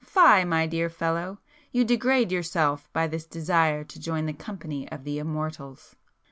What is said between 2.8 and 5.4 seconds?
by this desire to join the company of the